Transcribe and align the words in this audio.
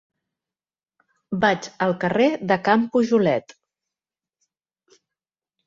Vaig 1.43 1.67
al 1.87 1.93
carrer 2.05 2.27
de 2.53 2.59
Can 2.69 2.87
Pujolet. 2.97 3.57